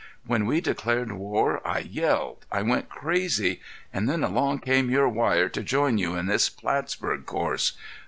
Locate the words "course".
7.27-7.73